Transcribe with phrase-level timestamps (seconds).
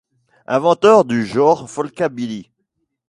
[0.47, 2.49] Inventeur du genre folkabilly.